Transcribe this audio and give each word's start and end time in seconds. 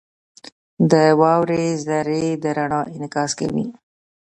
•د 0.91 0.93
واورې 1.19 1.63
ذرې 1.85 2.25
د 2.43 2.45
رڼا 2.57 2.81
انعکاس 2.93 3.31
کوي. 3.39 3.65